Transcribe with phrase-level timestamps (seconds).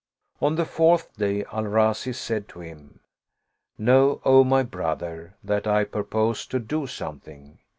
[0.41, 3.01] On the fourth day, Al Razi said to him,"
[3.77, 7.59] Know, O my brother, that I purpose to do something."